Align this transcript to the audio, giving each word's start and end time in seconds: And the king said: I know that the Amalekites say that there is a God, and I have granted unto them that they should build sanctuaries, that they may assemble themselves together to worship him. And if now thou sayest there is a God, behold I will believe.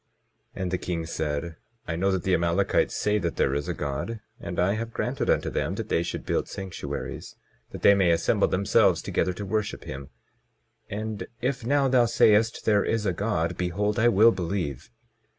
And 0.55 0.71
the 0.71 0.79
king 0.79 1.05
said: 1.05 1.57
I 1.87 1.95
know 1.95 2.09
that 2.11 2.23
the 2.23 2.33
Amalekites 2.33 2.95
say 2.95 3.19
that 3.19 3.35
there 3.35 3.53
is 3.53 3.67
a 3.67 3.73
God, 3.75 4.19
and 4.39 4.59
I 4.59 4.73
have 4.73 4.93
granted 4.95 5.29
unto 5.29 5.51
them 5.51 5.75
that 5.75 5.89
they 5.89 6.01
should 6.01 6.25
build 6.25 6.47
sanctuaries, 6.47 7.35
that 7.69 7.83
they 7.83 7.93
may 7.93 8.09
assemble 8.09 8.47
themselves 8.47 9.03
together 9.03 9.31
to 9.33 9.45
worship 9.45 9.83
him. 9.83 10.09
And 10.89 11.27
if 11.39 11.63
now 11.63 11.87
thou 11.87 12.05
sayest 12.05 12.65
there 12.65 12.83
is 12.83 13.05
a 13.05 13.13
God, 13.13 13.55
behold 13.57 13.99
I 13.99 14.07
will 14.07 14.31
believe. 14.31 14.89